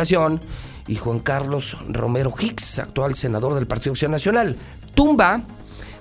Educación, 0.00 0.40
y 0.88 0.96
Juan 0.96 1.20
Carlos 1.20 1.76
Romero 1.88 2.32
Hicks, 2.38 2.78
actual 2.78 3.14
senador 3.14 3.54
del 3.54 3.66
Partido 3.66 3.92
Acción 3.92 4.10
Nacional. 4.10 4.56
Tumba, 4.94 5.40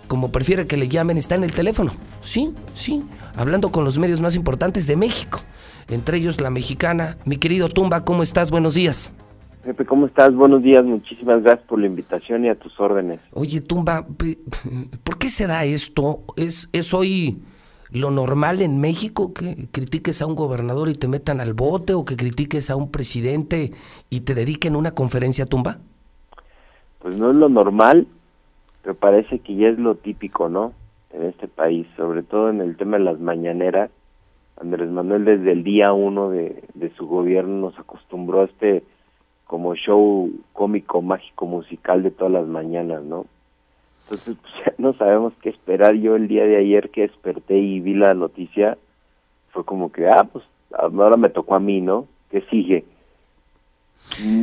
como 0.08 0.32
prefiere 0.32 0.68
que 0.68 0.78
le 0.78 0.88
llamen, 0.88 1.18
está 1.18 1.36
en 1.36 1.44
el 1.44 1.52
teléfono. 1.52 1.92
Sí, 2.24 2.54
sí, 2.76 3.04
hablando 3.36 3.72
con 3.72 3.84
los 3.86 4.00
medios 4.00 4.22
más 4.22 4.36
importantes 4.36 4.88
de 4.88 4.96
México, 4.96 5.42
entre 5.90 6.18
ellos 6.18 6.42
la 6.42 6.50
mexicana. 6.50 7.18
Mi 7.26 7.38
querido 7.38 7.70
Tumba, 7.70 8.04
¿cómo 8.04 8.24
estás? 8.24 8.52
Buenos 8.52 8.74
días. 8.74 9.12
Pepe, 9.64 9.86
¿cómo 9.86 10.08
estás? 10.08 10.34
Buenos 10.34 10.64
días, 10.64 10.84
muchísimas 10.86 11.44
gracias 11.44 11.68
por 11.68 11.80
la 11.80 11.86
invitación 11.86 12.46
y 12.46 12.50
a 12.50 12.56
tus 12.56 12.80
órdenes. 12.80 13.20
Oye, 13.34 13.62
Tumba, 13.62 14.08
¿por 15.04 15.18
qué 15.20 15.30
se 15.30 15.46
da 15.46 15.66
esto? 15.66 16.24
¿Es, 16.38 16.70
es 16.72 16.94
hoy 16.94 17.38
lo 17.92 18.12
normal 18.12 18.62
en 18.62 18.80
México 18.80 19.34
que 19.34 19.68
critiques 19.72 20.22
a 20.22 20.28
un 20.28 20.36
gobernador 20.36 20.90
y 20.90 20.96
te 20.96 21.08
metan 21.08 21.40
al 21.42 21.54
bote 21.54 21.94
o 21.94 22.06
que 22.06 22.16
critiques 22.16 22.70
a 22.70 22.76
un 22.76 22.92
presidente 22.92 23.72
y 24.10 24.22
te 24.22 24.36
dediquen 24.36 24.76
una 24.76 24.92
conferencia 24.92 25.46
tumba? 25.46 25.80
Pues 27.00 27.16
no 27.16 27.32
es 27.32 27.36
lo 27.36 27.50
normal, 27.50 28.08
pero 28.82 28.96
parece 28.96 29.40
que 29.40 29.56
ya 29.56 29.70
es 29.70 29.80
lo 29.80 29.96
típico, 29.96 30.50
¿no? 30.50 30.74
En 31.12 31.24
este 31.24 31.48
país, 31.48 31.88
sobre 31.98 32.24
todo 32.24 32.50
en 32.50 32.62
el 32.62 32.78
tema 32.78 32.98
de 32.98 33.04
las 33.04 33.20
mañaneras. 33.20 33.90
Andrés 34.62 34.90
Manuel 34.90 35.26
desde 35.26 35.54
el 35.54 35.64
día 35.64 35.94
uno 35.94 36.30
de, 36.30 36.64
de 36.74 36.90
su 36.96 37.08
gobierno 37.08 37.70
nos 37.70 37.80
acostumbró 37.80 38.42
a 38.42 38.46
este 38.46 38.84
como 39.46 39.74
show 39.74 40.30
cómico, 40.54 41.02
mágico, 41.02 41.48
musical 41.48 42.04
de 42.04 42.12
todas 42.12 42.34
las 42.34 42.46
mañanas, 42.46 43.02
¿no? 43.04 43.26
Entonces, 44.10 44.38
pues, 44.42 44.54
ya 44.66 44.74
no 44.78 44.94
sabemos 44.94 45.34
qué 45.42 45.50
esperar. 45.50 45.96
Yo 45.96 46.16
el 46.16 46.28
día 46.28 46.46
de 46.46 46.58
ayer 46.58 46.90
que 46.90 47.02
desperté 47.02 47.58
y 47.58 47.80
vi 47.80 47.94
la 47.94 48.14
noticia, 48.14 48.78
fue 49.52 49.64
como 49.64 49.92
que, 49.92 50.08
ah, 50.08 50.28
pues 50.32 50.44
ahora 50.78 51.18
me 51.18 51.30
tocó 51.30 51.56
a 51.56 51.60
mí, 51.60 51.82
¿no? 51.82 52.08
¿Qué 52.32 52.42
sigue? 52.50 52.86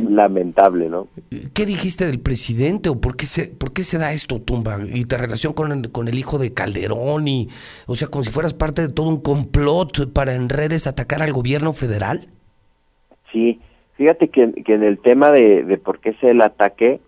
Lamentable, 0.09 0.87
¿no? 0.87 1.07
¿Qué 1.53 1.65
dijiste 1.65 2.05
del 2.05 2.19
presidente 2.19 2.89
o 2.89 3.01
por 3.01 3.17
qué 3.17 3.25
se, 3.25 3.49
por 3.49 3.73
qué 3.73 3.83
se 3.83 3.97
da 3.97 4.13
esto, 4.13 4.39
Tumba? 4.39 4.79
Y 4.85 5.05
te 5.05 5.17
relación 5.17 5.53
con 5.53 5.71
el, 5.71 5.91
con 5.91 6.07
el 6.07 6.17
hijo 6.17 6.37
de 6.37 6.53
Calderón 6.53 7.27
y, 7.27 7.49
o 7.85 7.95
sea, 7.95 8.07
como 8.07 8.23
si 8.23 8.29
fueras 8.29 8.53
parte 8.53 8.83
de 8.83 8.89
todo 8.89 9.09
un 9.09 9.19
complot 9.19 10.13
para 10.13 10.35
en 10.35 10.49
redes 10.49 10.87
atacar 10.87 11.21
al 11.21 11.33
gobierno 11.33 11.73
federal. 11.73 12.27
Sí, 13.31 13.59
fíjate 13.95 14.29
que, 14.29 14.53
que 14.63 14.75
en 14.75 14.83
el 14.83 14.99
tema 14.99 15.31
de, 15.31 15.63
de 15.63 15.77
por 15.77 15.99
qué 15.99 16.13
se 16.13 16.29
el 16.29 16.41
ataque, 16.41 17.01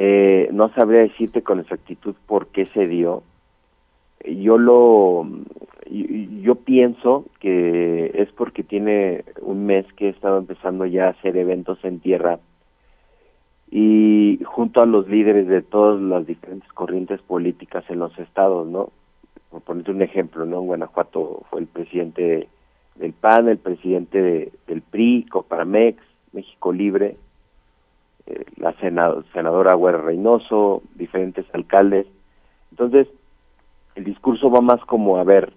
eh, 0.00 0.48
no 0.52 0.72
sabría 0.74 1.00
decirte 1.00 1.42
con 1.42 1.58
exactitud 1.58 2.14
por 2.28 2.46
qué 2.46 2.66
se 2.66 2.86
dio. 2.86 3.24
Yo 4.24 4.56
lo, 4.56 5.26
yo 5.90 6.54
pienso 6.54 7.24
que 7.40 8.12
es 8.14 8.30
porque 8.30 8.62
tiene 8.62 9.24
un 9.40 9.66
mes 9.66 9.92
que 9.94 10.06
he 10.06 10.10
estado 10.10 10.38
empezando 10.38 10.86
ya 10.86 11.06
a 11.06 11.10
hacer 11.10 11.36
eventos 11.36 11.84
en 11.84 11.98
tierra 11.98 12.38
y 13.72 14.38
junto 14.44 14.82
a 14.82 14.86
los 14.86 15.08
líderes 15.08 15.48
de 15.48 15.62
todas 15.62 16.00
las 16.00 16.24
diferentes 16.24 16.72
corrientes 16.74 17.20
políticas 17.22 17.82
en 17.88 17.98
los 17.98 18.16
estados, 18.20 18.68
¿no? 18.68 18.90
Por 19.50 19.62
ponerte 19.62 19.90
un 19.90 20.02
ejemplo, 20.02 20.46
¿no? 20.46 20.60
En 20.60 20.66
Guanajuato 20.66 21.42
fue 21.50 21.62
el 21.62 21.66
presidente 21.66 22.46
del 22.94 23.14
PAN, 23.14 23.48
el 23.48 23.58
presidente 23.58 24.52
del 24.68 24.82
PRI, 24.82 25.26
Coparmex, 25.28 26.00
México 26.32 26.72
Libre, 26.72 27.16
la 28.56 28.74
senadora 29.32 29.74
Güera 29.74 29.98
Reynoso, 29.98 30.82
diferentes 30.94 31.46
alcaldes. 31.52 32.06
Entonces, 32.70 33.08
el 33.94 34.04
discurso 34.04 34.50
va 34.50 34.60
más 34.60 34.80
como, 34.84 35.16
a 35.16 35.24
ver, 35.24 35.52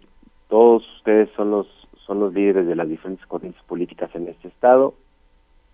todos 0.50 0.84
ustedes 0.98 1.30
son 1.36 1.52
los, 1.52 1.68
son 2.06 2.20
los 2.20 2.34
líderes 2.34 2.68
de 2.68 2.76
las 2.76 2.88
diferentes 2.88 3.26
corrientes 3.28 3.62
políticas 3.64 4.10
en 4.16 4.28
este 4.28 4.48
estado, 4.48 4.94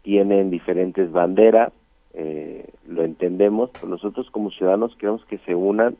tienen 0.01 0.49
diferentes 0.49 1.11
banderas, 1.11 1.71
eh, 2.13 2.69
lo 2.87 3.03
entendemos, 3.03 3.69
pero 3.73 3.87
nosotros 3.87 4.29
como 4.31 4.51
ciudadanos 4.51 4.95
queremos 4.95 5.25
que 5.25 5.37
se 5.39 5.55
unan, 5.55 5.97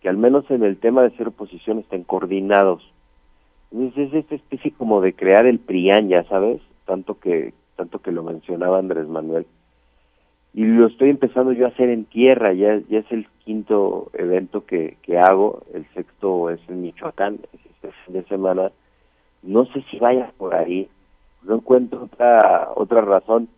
que 0.00 0.08
al 0.08 0.16
menos 0.16 0.50
en 0.50 0.62
el 0.62 0.78
tema 0.78 1.02
de 1.02 1.16
ser 1.16 1.28
oposición 1.28 1.78
estén 1.78 2.04
coordinados. 2.04 2.82
Entonces 3.72 4.08
es 4.08 4.14
esta 4.14 4.34
especie 4.34 4.72
como 4.72 5.00
de 5.00 5.14
crear 5.14 5.46
el 5.46 5.58
PRIAN, 5.58 6.08
ya 6.08 6.24
sabes, 6.24 6.60
tanto 6.86 7.18
que, 7.18 7.52
tanto 7.76 8.00
que 8.00 8.12
lo 8.12 8.22
mencionaba 8.22 8.78
Andrés 8.78 9.08
Manuel 9.08 9.46
y 10.54 10.64
lo 10.64 10.86
estoy 10.86 11.10
empezando 11.10 11.52
yo 11.52 11.66
a 11.66 11.68
hacer 11.68 11.90
en 11.90 12.04
tierra, 12.04 12.52
ya, 12.52 12.80
ya 12.88 12.98
es 13.00 13.12
el 13.12 13.28
quinto 13.44 14.10
evento 14.12 14.64
que, 14.64 14.96
que 15.02 15.18
hago, 15.18 15.62
el 15.74 15.86
sexto 15.94 16.50
es 16.50 16.60
en 16.68 16.82
Michoacán, 16.82 17.38
este 17.52 17.92
fin 18.04 18.14
de 18.14 18.24
semana, 18.24 18.72
no 19.42 19.66
sé 19.66 19.84
si 19.90 19.98
vaya 19.98 20.32
por 20.36 20.54
ahí, 20.54 20.88
no 21.42 21.56
encuentro 21.56 22.04
otra, 22.04 22.70
otra 22.74 23.00
razón, 23.02 23.48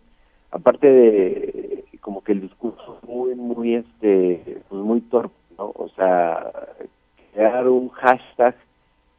aparte 0.51 0.91
de 0.91 1.85
como 2.01 2.23
que 2.23 2.33
el 2.33 2.41
discurso 2.41 2.99
muy, 3.07 3.35
muy, 3.35 3.75
este, 3.75 4.61
pues 4.67 4.81
muy 4.81 5.01
torpe, 5.01 5.35
¿no? 5.57 5.71
O 5.75 5.89
sea, 5.95 6.51
crear 7.33 7.67
un 7.67 7.89
hashtag 7.89 8.55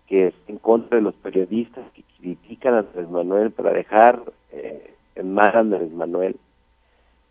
que 0.06 0.28
es 0.28 0.34
en 0.48 0.58
contra 0.58 0.96
de 0.96 1.02
los 1.02 1.14
periodistas 1.14 1.84
que 1.94 2.02
critican 2.18 2.74
a 2.74 2.78
Andrés 2.80 3.08
Manuel 3.08 3.50
para 3.52 3.72
dejar 3.72 4.20
eh, 4.50 4.94
en 5.14 5.32
mal 5.32 5.56
a 5.56 5.60
Andrés 5.60 5.90
Manuel, 5.92 6.36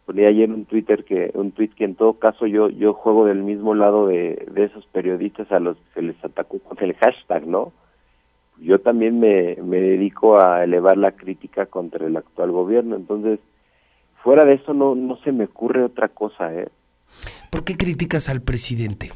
ponía 0.06 0.28
ayer 0.28 0.50
un 0.50 0.66
Twitter 0.66 1.04
que 1.04 1.32
un 1.34 1.52
tweet 1.52 1.70
que 1.70 1.86
en 1.86 1.96
todo 1.96 2.14
caso 2.14 2.48
yo 2.48 2.70
yo 2.70 2.94
juego 2.94 3.26
del 3.26 3.44
mismo 3.44 3.76
lado 3.76 4.08
de, 4.08 4.48
de 4.52 4.64
esos 4.66 4.86
periodistas 4.88 5.52
a 5.52 5.60
los 5.60 5.78
que 5.78 5.94
se 5.96 6.02
les 6.02 6.24
atacó 6.24 6.60
con 6.60 6.78
el 6.84 6.96
hashtag, 6.96 7.48
¿no? 7.48 7.72
Yo 8.60 8.80
también 8.80 9.20
me, 9.20 9.58
me 9.64 9.82
dedico 9.82 10.40
a 10.40 10.64
elevar 10.64 10.98
la 10.98 11.14
crítica 11.14 11.66
contra 11.66 12.06
el 12.06 12.16
actual 12.16 12.52
gobierno, 12.52 12.96
entonces 12.96 13.40
fuera 14.24 14.46
de 14.46 14.54
eso 14.54 14.74
no 14.74 14.96
no 14.96 15.18
se 15.18 15.32
me 15.32 15.46
ocurre 15.46 15.84
otra 15.84 16.10
cosa, 16.10 16.54
¿eh? 16.54 16.70
¿Por 17.50 17.64
qué 17.64 17.76
criticas 17.76 18.30
al 18.30 18.42
presidente? 18.42 19.12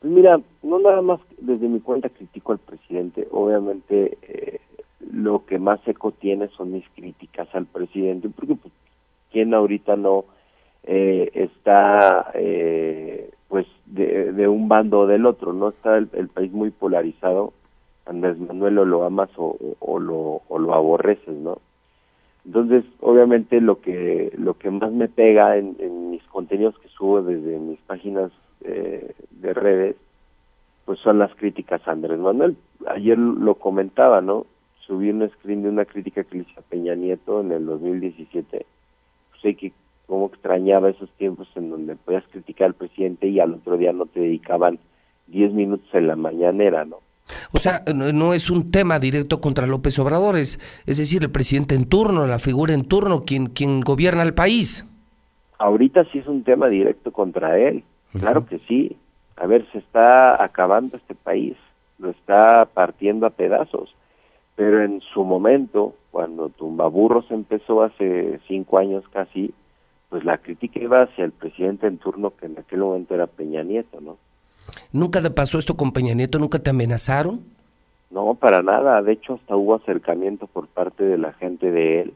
Pues 0.00 0.12
mira, 0.12 0.40
no 0.62 0.78
nada 0.78 1.02
más 1.02 1.20
desde 1.38 1.68
mi 1.68 1.80
cuenta 1.80 2.08
critico 2.08 2.52
al 2.52 2.58
presidente, 2.58 3.26
obviamente 3.32 4.16
eh, 4.22 4.60
lo 5.12 5.44
que 5.44 5.58
más 5.58 5.80
eco 5.86 6.12
tiene 6.12 6.48
son 6.48 6.72
mis 6.72 6.88
críticas 6.94 7.48
al 7.52 7.66
presidente, 7.66 8.28
porque 8.28 8.54
pues, 8.54 8.72
ahorita 9.54 9.96
no 9.96 10.24
eh, 10.84 11.30
está 11.34 12.30
eh, 12.34 13.30
pues 13.48 13.66
de, 13.86 14.48
un 14.48 14.68
bando 14.68 15.00
o 15.00 15.06
del 15.06 15.26
otro, 15.26 15.52
no 15.52 15.68
está 15.68 15.98
el, 15.98 16.28
país 16.28 16.50
muy 16.52 16.70
polarizado, 16.70 17.52
Andrés 18.06 18.38
Manuel 18.38 18.78
o 18.78 18.84
lo 18.84 19.04
amas 19.04 19.30
o, 19.36 19.56
lo, 19.98 20.42
o 20.48 20.72
aborreces, 20.72 21.36
¿no? 21.36 21.58
Entonces, 22.46 22.84
obviamente 23.00 23.60
lo 23.60 23.80
que 23.80 24.32
lo 24.38 24.54
que 24.54 24.70
más 24.70 24.90
me 24.90 25.08
pega 25.08 25.58
en, 25.58 25.76
mis 26.10 26.22
contenidos 26.24 26.78
que 26.78 26.88
subo 26.88 27.20
desde 27.20 27.58
mis 27.58 27.78
páginas 27.80 28.32
eh, 28.62 29.12
de 29.30 29.52
redes, 29.52 29.96
pues 30.86 30.98
son 31.00 31.18
las 31.18 31.34
críticas 31.34 31.86
a 31.86 31.92
Andrés 31.92 32.18
Manuel. 32.18 32.56
Ayer 32.86 33.18
lo 33.18 33.56
comentaba, 33.56 34.22
¿no? 34.22 34.46
Subí 34.86 35.10
un 35.10 35.28
screen 35.28 35.62
de 35.62 35.68
una 35.68 35.84
crítica 35.84 36.24
que 36.24 36.38
le 36.38 36.42
hice 36.44 36.58
a 36.58 36.62
Peña 36.62 36.94
Nieto 36.94 37.42
en 37.42 37.52
el 37.52 37.66
2017 37.66 38.64
sé 38.64 38.64
que 38.64 38.64
cómo 38.64 38.77
extrañaba 40.58 40.90
esos 40.90 41.10
tiempos 41.10 41.48
en 41.54 41.70
donde 41.70 41.94
podías 41.94 42.24
criticar 42.30 42.68
al 42.68 42.74
presidente 42.74 43.28
y 43.28 43.38
al 43.38 43.54
otro 43.54 43.76
día 43.76 43.92
no 43.92 44.06
te 44.06 44.20
dedicaban 44.20 44.78
10 45.28 45.52
minutos 45.52 45.88
en 45.92 46.08
la 46.08 46.16
mañanera, 46.16 46.84
¿no? 46.84 46.98
O 47.52 47.58
sea, 47.58 47.84
no, 47.94 48.32
es 48.32 48.50
un 48.50 48.70
tema 48.70 48.98
directo 48.98 49.40
contra 49.40 49.66
López 49.66 49.98
Obrador, 49.98 50.36
es, 50.36 50.58
decir, 50.86 51.22
el 51.22 51.30
presidente 51.30 51.74
en 51.74 51.88
turno, 51.88 52.26
la 52.26 52.38
figura 52.38 52.72
en 52.72 52.84
turno, 52.84 53.24
quien, 53.24 53.46
quien 53.46 53.82
gobierna 53.82 54.22
el 54.22 54.34
país. 54.34 54.86
Ahorita 55.58 56.04
sí 56.10 56.18
es 56.18 56.26
un 56.26 56.42
tema 56.42 56.68
directo 56.68 57.12
contra 57.12 57.58
él, 57.58 57.84
claro 58.18 58.46
que 58.46 58.58
sí. 58.66 58.96
A 59.36 59.46
ver, 59.46 59.66
se 59.72 59.78
está 59.78 60.42
acabando 60.42 60.96
este 60.96 61.14
país, 61.14 61.56
lo 61.98 62.10
está 62.10 62.66
partiendo 62.72 63.26
a 63.26 63.30
pedazos, 63.30 63.94
pero 64.56 64.82
en 64.82 65.02
su 65.12 65.22
momento, 65.22 65.94
cuando 66.10 66.48
Tumbaburros 66.48 67.30
empezó 67.30 67.82
hace 67.82 68.40
cinco 68.48 68.78
años 68.78 69.04
casi, 69.12 69.52
pues 70.08 70.24
la 70.24 70.38
crítica 70.38 70.80
iba 70.80 71.02
hacia 71.02 71.24
el 71.24 71.32
presidente 71.32 71.86
en 71.86 71.98
turno 71.98 72.32
que 72.36 72.46
en 72.46 72.58
aquel 72.58 72.80
momento 72.80 73.14
era 73.14 73.26
Peña 73.26 73.62
Nieto, 73.62 74.00
¿no? 74.00 74.16
¿Nunca 74.92 75.22
te 75.22 75.30
pasó 75.30 75.58
esto 75.58 75.76
con 75.76 75.92
Peña 75.92 76.14
Nieto? 76.14 76.38
¿Nunca 76.38 76.58
te 76.58 76.70
amenazaron? 76.70 77.40
No, 78.10 78.34
para 78.34 78.62
nada. 78.62 79.02
De 79.02 79.12
hecho, 79.12 79.34
hasta 79.34 79.56
hubo 79.56 79.74
acercamiento 79.74 80.46
por 80.46 80.66
parte 80.66 81.04
de 81.04 81.18
la 81.18 81.32
gente 81.34 81.70
de 81.70 82.02
él. 82.02 82.14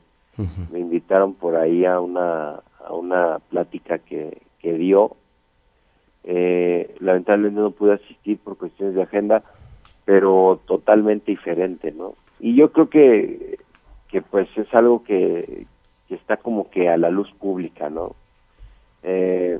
Me 0.72 0.80
invitaron 0.80 1.34
por 1.34 1.56
ahí 1.56 1.84
a 1.84 2.00
una, 2.00 2.60
a 2.84 2.92
una 2.94 3.38
plática 3.50 3.98
que, 3.98 4.40
que 4.60 4.72
dio. 4.72 5.16
Eh, 6.24 6.96
lamentablemente 7.00 7.60
no 7.60 7.70
pude 7.70 7.94
asistir 7.94 8.38
por 8.38 8.56
cuestiones 8.56 8.94
de 8.94 9.02
agenda, 9.02 9.42
pero 10.06 10.60
totalmente 10.66 11.30
diferente, 11.30 11.92
¿no? 11.92 12.14
Y 12.40 12.54
yo 12.56 12.72
creo 12.72 12.88
que 12.88 13.58
que 14.12 14.20
pues 14.20 14.46
es 14.56 14.72
algo 14.74 15.02
que, 15.02 15.66
está 16.14 16.36
como 16.36 16.70
que 16.70 16.88
a 16.88 16.96
la 16.96 17.10
luz 17.10 17.30
pública, 17.38 17.90
¿no? 17.90 18.14
Eh, 19.02 19.58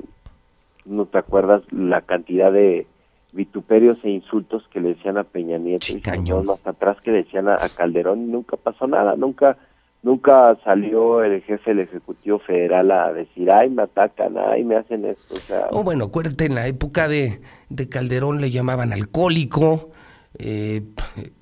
¿No 0.85 1.05
te 1.05 1.17
acuerdas 1.17 1.61
la 1.71 2.01
cantidad 2.01 2.51
de 2.51 2.87
vituperios 3.33 3.97
e 4.03 4.09
insultos 4.09 4.63
que 4.71 4.79
le 4.79 4.89
decían 4.89 5.17
a 5.17 5.23
Peña 5.23 5.57
Nieto 5.57 5.87
y 5.91 6.01
más 6.43 6.65
atrás 6.65 6.97
que 7.01 7.11
decían 7.11 7.47
a, 7.49 7.57
Calderón 7.69 8.31
nunca 8.31 8.57
pasó 8.57 8.87
nada, 8.87 9.15
nunca 9.15 9.57
nunca 10.03 10.57
salió 10.63 11.23
el 11.23 11.41
jefe 11.41 11.71
del 11.71 11.87
Ejecutivo 11.87 12.37
Federal 12.39 12.91
a 12.91 13.13
decir, 13.13 13.49
ay, 13.49 13.69
me 13.69 13.83
atacan, 13.83 14.37
ay, 14.37 14.63
me 14.63 14.75
hacen 14.75 15.05
esto. 15.05 15.35
O 15.35 15.39
sea, 15.39 15.67
oh, 15.71 15.83
bueno, 15.83 16.05
acuérdate, 16.05 16.45
en 16.45 16.55
la 16.55 16.67
época 16.67 17.07
de, 17.07 17.39
de 17.69 17.89
Calderón 17.89 18.41
le 18.41 18.51
llamaban 18.51 18.91
alcohólico, 18.91 19.91
eh, 20.37 20.81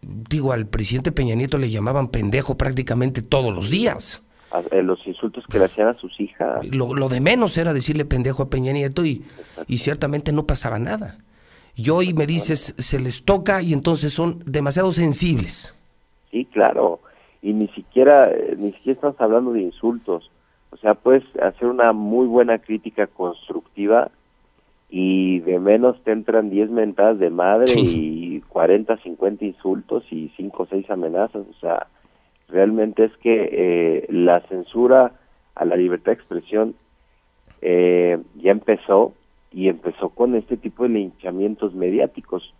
digo, 0.01 0.53
al 0.53 0.67
presidente 0.67 1.11
Peña 1.11 1.35
Nieto 1.35 1.57
le 1.57 1.71
llamaban 1.71 2.09
pendejo 2.09 2.55
prácticamente 2.55 3.21
todos 3.21 3.53
los 3.53 3.69
días. 3.69 4.23
Los 4.83 5.05
insultos 5.07 5.45
que 5.47 5.59
le 5.59 5.65
hacían 5.65 5.87
a 5.87 5.93
sus 5.95 6.19
hijas. 6.19 6.65
Lo, 6.65 6.93
lo 6.93 7.09
de 7.09 7.21
menos 7.21 7.57
era 7.57 7.73
decirle 7.73 8.05
pendejo 8.05 8.43
a 8.43 8.49
Peña 8.49 8.73
Nieto 8.73 9.05
y, 9.05 9.23
y 9.67 9.77
ciertamente 9.77 10.31
no 10.31 10.45
pasaba 10.45 10.79
nada. 10.79 11.17
Y 11.75 11.89
hoy 11.89 12.13
me 12.13 12.27
dices, 12.27 12.75
se 12.77 12.99
les 12.99 13.23
toca 13.23 13.61
y 13.61 13.73
entonces 13.73 14.13
son 14.13 14.43
demasiado 14.45 14.91
sensibles. 14.91 15.75
Sí, 16.29 16.45
claro. 16.45 16.99
Y 17.41 17.53
ni 17.53 17.67
siquiera, 17.69 18.29
eh, 18.29 18.55
ni 18.57 18.71
siquiera 18.73 18.93
estamos 18.93 19.21
hablando 19.21 19.53
de 19.53 19.61
insultos. 19.61 20.29
O 20.71 20.77
sea, 20.77 20.93
puedes 20.93 21.23
hacer 21.41 21.67
una 21.67 21.91
muy 21.93 22.27
buena 22.27 22.59
crítica 22.59 23.07
constructiva 23.07 24.11
y 24.89 25.39
de 25.39 25.59
menos 25.59 26.01
te 26.03 26.11
entran 26.11 26.49
10 26.49 26.69
mentadas 26.69 27.19
de 27.19 27.29
madre 27.29 27.73
y 27.77 28.41
40, 28.49 28.97
50 28.97 29.45
insultos 29.45 30.03
y 30.11 30.31
5 30.35 30.63
o 30.63 30.65
6 30.65 30.89
amenazas. 30.89 31.43
O 31.49 31.59
sea, 31.59 31.87
realmente 32.51 33.05
es 33.05 33.17
que 33.17 33.49
eh, 33.51 34.05
la 34.09 34.41
censura 34.41 35.13
a 35.55 35.65
la 35.65 35.75
libertad 35.75 36.11
de 36.11 36.17
expresión 36.17 36.75
eh, 37.61 38.19
ya 38.35 38.51
empezó 38.51 39.13
y 39.51 39.67
empezó 39.67 40.09
con 40.09 40.35
este 40.35 40.57
tipo 40.57 40.83
de 40.83 40.89
linchamientos 40.89 41.73
mediáticos. 41.73 42.53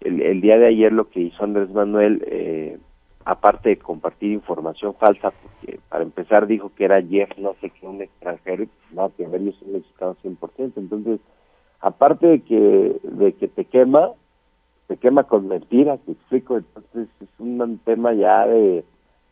El, 0.00 0.40
día 0.40 0.58
de 0.58 0.66
ayer 0.66 0.92
lo 0.92 1.10
que 1.10 1.20
hizo 1.20 1.44
Andrés 1.44 1.70
Manuel, 1.70 2.22
eh, 2.26 2.78
aparte 3.24 3.70
de 3.70 3.78
compartir 3.78 4.32
información 4.32 4.94
falsa, 4.94 5.30
porque 5.30 5.78
para 5.88 6.04
empezar 6.04 6.46
dijo 6.46 6.72
que 6.74 6.84
era 6.84 7.02
Jeff, 7.02 7.30
no 7.36 7.54
sé 7.60 7.70
qué, 7.70 7.86
un 7.86 8.00
extranjero, 8.00 8.66
no, 8.92 9.12
que 9.14 9.26
ver, 9.26 9.42
yo 9.42 9.52
soy 9.52 9.68
mexicano 9.68 10.16
100%, 10.22 10.72
entonces, 10.76 11.20
aparte 11.80 12.26
de 12.26 12.40
que, 12.40 12.96
de 13.02 13.32
que 13.34 13.48
te 13.48 13.66
quema, 13.66 14.12
te 14.86 14.96
quema 14.96 15.24
con 15.24 15.48
mentiras, 15.48 16.00
te 16.06 16.12
explico, 16.12 16.56
entonces 16.56 17.08
es 17.20 17.28
un 17.38 17.78
tema 17.84 18.14
ya 18.14 18.46
de, 18.46 18.84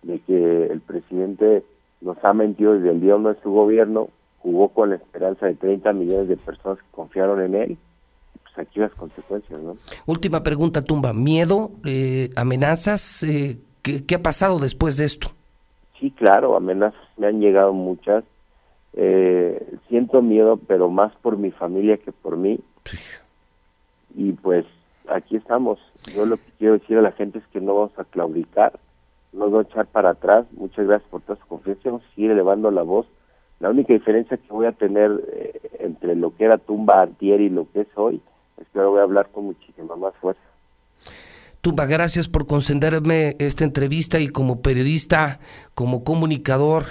de 0.02 0.20
que 0.20 0.66
el 0.66 0.80
presidente 0.80 1.64
nos 2.00 2.22
ha 2.24 2.32
mentido 2.32 2.74
desde 2.74 2.90
el 2.90 3.00
día 3.00 3.16
uno 3.16 3.32
de 3.32 3.40
su 3.42 3.50
gobierno, 3.50 4.08
jugó 4.38 4.68
con 4.68 4.90
la 4.90 4.96
esperanza 4.96 5.46
de 5.46 5.54
30 5.54 5.92
millones 5.92 6.28
de 6.28 6.36
personas 6.36 6.78
que 6.78 6.86
confiaron 6.92 7.42
en 7.42 7.54
él. 7.54 7.78
Pues 8.42 8.66
aquí 8.66 8.80
las 8.80 8.92
consecuencias, 8.92 9.60
¿no? 9.60 9.76
Última 10.06 10.42
pregunta, 10.42 10.82
Tumba. 10.82 11.12
¿Miedo, 11.12 11.72
eh, 11.84 12.30
amenazas? 12.36 13.22
Eh, 13.24 13.58
¿qué, 13.82 14.14
ha 14.14 14.22
pasado 14.22 14.58
después 14.58 14.96
de 14.96 15.04
esto? 15.04 15.32
Sí, 15.98 16.10
claro, 16.12 16.56
amenazas 16.56 17.00
me 17.16 17.26
han 17.26 17.40
llegado 17.40 17.72
muchas. 17.72 18.24
Eh, 18.94 19.74
siento 19.88 20.22
miedo, 20.22 20.56
pero 20.56 20.88
más 20.88 21.14
por 21.16 21.36
mi 21.36 21.50
familia 21.50 21.98
que 21.98 22.12
por 22.12 22.36
mí. 22.36 22.60
Y 24.14 24.32
pues 24.32 24.64
aquí 25.08 25.36
estamos. 25.36 25.78
Yo 26.14 26.26
lo 26.26 26.36
que 26.36 26.50
quiero 26.58 26.74
decir 26.74 26.98
a 26.98 27.02
la 27.02 27.12
gente 27.12 27.38
es 27.38 27.46
que 27.52 27.60
no 27.60 27.74
vamos 27.74 27.98
a 27.98 28.04
claudicar, 28.04 28.78
no 29.32 29.46
vamos 29.46 29.66
a 29.66 29.68
echar 29.70 29.86
para 29.86 30.10
atrás. 30.10 30.46
Muchas 30.52 30.86
gracias 30.86 31.08
por 31.10 31.22
toda 31.22 31.38
su 31.38 31.46
confianza. 31.46 31.82
Vamos 31.84 32.04
a 32.04 32.14
seguir 32.14 32.30
elevando 32.30 32.70
la 32.70 32.82
voz 32.82 33.06
la 33.60 33.70
única 33.70 33.92
diferencia 33.92 34.36
que 34.36 34.48
voy 34.48 34.66
a 34.66 34.72
tener 34.72 35.10
eh, 35.32 35.60
entre 35.80 36.14
lo 36.14 36.34
que 36.36 36.44
era 36.44 36.58
Tumba 36.58 37.02
antier 37.02 37.40
y 37.40 37.48
lo 37.48 37.70
que 37.72 37.80
es 37.80 37.88
hoy 37.96 38.20
es 38.56 38.66
que 38.68 38.78
ahora 38.78 38.90
voy 38.90 39.00
a 39.00 39.04
hablar 39.04 39.28
con 39.30 39.46
muchísima 39.46 39.96
más 39.96 40.14
fuerza. 40.16 40.40
Tumba, 41.68 41.84
gracias 41.84 42.30
por 42.30 42.46
concederme 42.46 43.36
esta 43.38 43.62
entrevista 43.62 44.18
y 44.20 44.28
como 44.28 44.62
periodista, 44.62 45.38
como 45.74 46.02
comunicador 46.02 46.84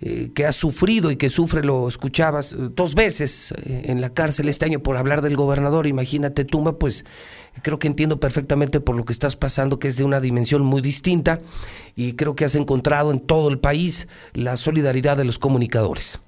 eh, 0.00 0.30
que 0.34 0.46
ha 0.46 0.52
sufrido 0.52 1.10
y 1.10 1.16
que 1.16 1.28
sufre, 1.28 1.62
lo 1.62 1.86
escuchabas 1.86 2.54
eh, 2.54 2.56
dos 2.74 2.94
veces 2.94 3.52
en 3.66 4.00
la 4.00 4.08
cárcel 4.14 4.48
este 4.48 4.64
año 4.64 4.78
por 4.78 4.96
hablar 4.96 5.20
del 5.20 5.36
gobernador, 5.36 5.86
imagínate 5.86 6.46
Tumba, 6.46 6.78
pues 6.78 7.04
creo 7.60 7.78
que 7.78 7.88
entiendo 7.88 8.20
perfectamente 8.20 8.80
por 8.80 8.96
lo 8.96 9.04
que 9.04 9.12
estás 9.12 9.36
pasando, 9.36 9.78
que 9.78 9.88
es 9.88 9.98
de 9.98 10.04
una 10.04 10.22
dimensión 10.22 10.62
muy 10.62 10.80
distinta 10.80 11.40
y 11.94 12.14
creo 12.14 12.34
que 12.34 12.46
has 12.46 12.54
encontrado 12.54 13.10
en 13.12 13.20
todo 13.20 13.50
el 13.50 13.58
país 13.58 14.08
la 14.32 14.56
solidaridad 14.56 15.18
de 15.18 15.26
los 15.26 15.38
comunicadores. 15.38 16.22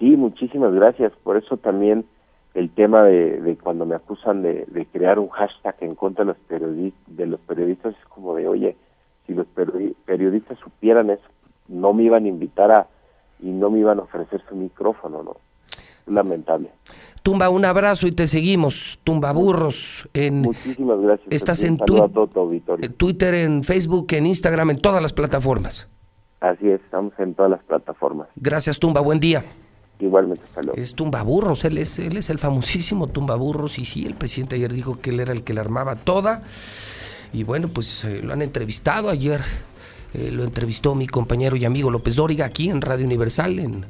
Sí, 0.00 0.16
muchísimas 0.16 0.74
gracias. 0.74 1.12
Por 1.22 1.36
eso 1.36 1.56
también 1.56 2.04
el 2.58 2.70
tema 2.70 3.04
de, 3.04 3.56
cuando 3.62 3.86
me 3.86 3.94
acusan 3.94 4.42
de, 4.42 4.86
crear 4.92 5.20
un 5.20 5.28
hashtag 5.28 5.76
en 5.80 5.94
contra 5.94 6.24
de 6.24 6.32
los, 6.32 6.36
periodistas, 6.48 7.16
de 7.16 7.26
los 7.26 7.40
periodistas 7.40 7.94
es 7.94 8.04
como 8.08 8.34
de, 8.34 8.48
oye, 8.48 8.76
si 9.26 9.34
los 9.34 9.46
periodistas 10.04 10.58
supieran 10.58 11.10
eso, 11.10 11.22
no 11.68 11.92
me 11.92 12.02
iban 12.02 12.24
a 12.24 12.28
invitar 12.28 12.72
a 12.72 12.88
y 13.40 13.50
no 13.50 13.70
me 13.70 13.78
iban 13.78 14.00
a 14.00 14.02
ofrecer 14.02 14.42
su 14.48 14.56
micrófono, 14.56 15.22
¿no? 15.22 15.36
Lamentable. 16.06 16.70
Tumba, 17.22 17.48
un 17.48 17.64
abrazo 17.64 18.08
y 18.08 18.12
te 18.12 18.26
seguimos. 18.26 18.98
Tumba 19.04 19.32
Burros. 19.32 20.08
En, 20.12 20.40
Muchísimas 20.40 21.00
gracias. 21.00 21.28
Estás 21.30 21.62
en 21.62 21.78
Twitter, 22.96 23.34
en 23.34 23.62
Facebook, 23.62 24.06
en 24.14 24.26
Instagram, 24.26 24.70
en 24.70 24.80
todas 24.80 25.00
las 25.00 25.12
plataformas. 25.12 25.88
Así 26.40 26.68
es, 26.68 26.80
estamos 26.80 27.12
en 27.18 27.34
todas 27.34 27.52
las 27.52 27.62
plataformas. 27.62 28.28
Gracias, 28.34 28.80
Tumba. 28.80 29.00
Buen 29.00 29.20
día. 29.20 29.44
Igualmente, 30.00 30.44
hasta 30.54 30.72
Es 30.74 30.94
Tumba 30.94 31.22
Burros, 31.22 31.64
él 31.64 31.78
es, 31.78 31.98
él 31.98 32.16
es 32.16 32.30
el 32.30 32.38
famosísimo 32.38 33.08
Tumba 33.08 33.34
Burros 33.34 33.78
y 33.78 33.84
sí, 33.84 34.06
el 34.06 34.14
presidente 34.14 34.56
ayer 34.56 34.72
dijo 34.72 35.00
que 35.00 35.10
él 35.10 35.20
era 35.20 35.32
el 35.32 35.42
que 35.42 35.54
la 35.54 35.60
armaba 35.60 35.96
toda. 35.96 36.42
Y 37.32 37.42
bueno, 37.42 37.68
pues 37.68 38.04
eh, 38.04 38.22
lo 38.22 38.32
han 38.32 38.42
entrevistado 38.42 39.10
ayer. 39.10 39.42
Eh, 40.14 40.30
lo 40.30 40.44
entrevistó 40.44 40.94
mi 40.94 41.06
compañero 41.06 41.56
y 41.56 41.66
amigo 41.66 41.90
López 41.90 42.16
Dóriga 42.16 42.46
aquí 42.46 42.70
en 42.70 42.80
Radio 42.80 43.04
Universal, 43.04 43.58
en 43.58 43.84